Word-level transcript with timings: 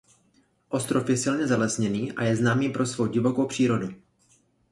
Ostrov 0.69 1.09
je 1.09 1.17
silně 1.17 1.47
zalesněný 1.47 2.11
a 2.11 2.23
je 2.23 2.35
známý 2.35 2.69
pro 2.69 2.85
svou 2.85 3.07
divokou 3.07 3.45
přírodu. 3.45 3.93